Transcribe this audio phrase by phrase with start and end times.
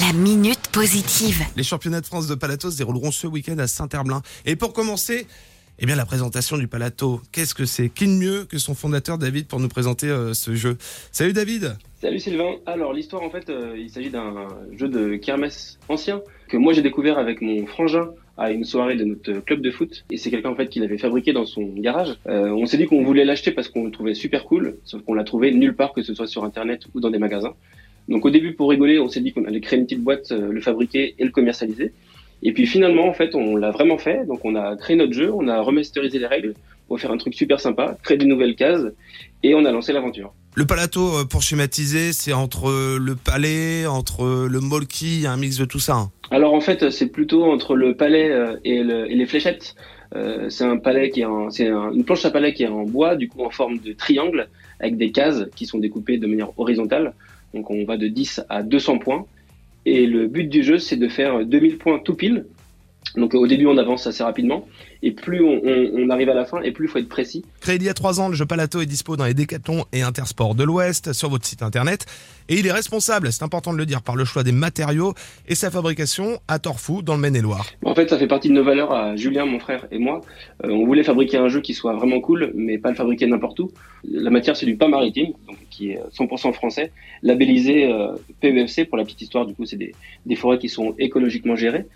[0.00, 1.42] La minute positive.
[1.56, 4.20] Les championnats de France de Palato se dérouleront ce week-end à Saint-Herblain.
[4.44, 5.26] Et pour commencer,
[5.78, 7.20] eh bien la présentation du Palato.
[7.32, 7.88] Qu'est-ce que c'est?
[7.88, 10.76] Qui de mieux que son fondateur David pour nous présenter euh, ce jeu?
[11.10, 12.56] Salut David Salut Sylvain.
[12.66, 16.82] Alors l'histoire en fait, euh, il s'agit d'un jeu de kermesse ancien que moi j'ai
[16.82, 20.50] découvert avec mon frangin à une soirée de notre club de foot et c'est quelqu'un
[20.50, 22.16] en fait qui l'avait fabriqué dans son garage.
[22.28, 25.14] Euh, on s'est dit qu'on voulait l'acheter parce qu'on le trouvait super cool, sauf qu'on
[25.14, 27.54] l'a trouvé nulle part que ce soit sur internet ou dans des magasins.
[28.08, 30.50] Donc au début pour rigoler, on s'est dit qu'on allait créer une petite boîte, euh,
[30.50, 31.92] le fabriquer et le commercialiser.
[32.42, 35.30] Et puis finalement en fait on l'a vraiment fait, donc on a créé notre jeu,
[35.32, 36.54] on a remasterisé les règles
[36.86, 38.86] pour faire un truc super sympa, créer de nouvelles cases
[39.42, 40.32] et on a lancé l'aventure.
[40.54, 45.64] Le Palato, euh, pour schématiser, c'est entre le palais, entre le molki, un mix de
[45.66, 45.94] tout ça.
[45.96, 46.10] hein.
[46.30, 49.74] Alors en fait, c'est plutôt entre le palais euh, et, le- et les fléchettes.
[50.16, 52.68] Euh, c'est un palais qui est en, c'est un- une planche à palais qui est
[52.68, 54.48] en bois, du coup en forme de triangle,
[54.80, 57.12] avec des cases qui sont découpées de manière horizontale.
[57.54, 59.26] Donc on va de 10 à 200 points.
[59.86, 62.46] Et le but du jeu, c'est de faire 2000 points tout pile.
[63.16, 64.66] Donc au début, on avance assez rapidement.
[65.02, 67.44] Et plus on, on- on arrive à la fin, et plus il faut être précis.
[67.60, 70.02] Créé il y a trois ans, le jeu Palato est dispo dans les Décathlons et
[70.02, 72.04] Intersport de l'Ouest sur votre site internet.
[72.48, 75.14] Et il est responsable, c'est important de le dire, par le choix des matériaux
[75.46, 77.66] et sa fabrication à Torfou dans le Maine-et-Loire.
[77.84, 80.22] En fait, ça fait partie de nos valeurs à Julien, mon frère et moi.
[80.64, 83.60] Euh, on voulait fabriquer un jeu qui soit vraiment cool, mais pas le fabriquer n'importe
[83.60, 83.70] où.
[84.10, 86.90] La matière, c'est du pain maritime, donc qui est 100% français,
[87.22, 89.44] labellisé euh, PEFC pour la petite histoire.
[89.46, 89.94] Du coup, c'est des,
[90.26, 91.86] des forêts qui sont écologiquement gérées.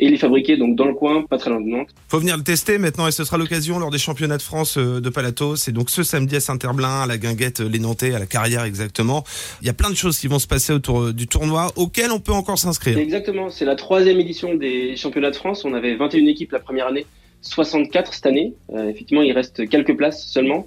[0.00, 1.90] Et il est fabriqué donc dans le coin, pas très loin de Nantes.
[2.08, 5.00] Faut venir le tester maintenant et ce sera l'occasion lors des championnats de France euh,
[5.00, 5.56] de Palato.
[5.56, 8.64] C'est donc ce samedi à Saint-Herblain, à la Guinguette, euh, les Nantais, à la Carrière
[8.64, 9.24] exactement.
[9.60, 12.12] Il y a plein de choses qui vont se passer autour euh, du tournoi auquel
[12.12, 12.96] on peut encore s'inscrire.
[12.96, 15.66] Exactement, c'est la troisième édition des championnats de France.
[15.66, 17.04] On avait 21 équipes la première année,
[17.42, 18.54] 64 cette année.
[18.72, 20.66] Euh, effectivement, il reste quelques places seulement.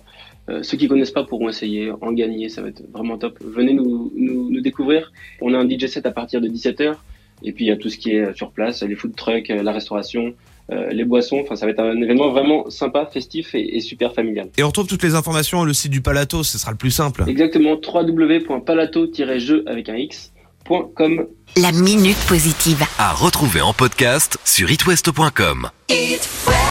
[0.50, 3.38] Euh, ceux qui connaissent pas pourront essayer, en gagner, ça va être vraiment top.
[3.42, 5.12] Venez nous, nous, nous découvrir.
[5.42, 6.96] On a un DJ set à partir de 17h.
[7.44, 9.64] Et puis il y a tout ce qui est sur place, les food trucks, euh,
[9.64, 10.34] la restauration,
[10.72, 11.40] euh, les boissons.
[11.42, 14.50] Enfin, ça va être un événement vraiment sympa, festif et, et super familial.
[14.58, 16.92] Et on retrouve toutes les informations sur le site du Palato, ce sera le plus
[16.92, 17.24] simple.
[17.28, 21.28] Exactement, www.palato-jeu avec un x.com.
[21.58, 22.84] La minute positive.
[22.98, 25.70] À retrouver en podcast sur itwest.com.
[25.90, 26.43] It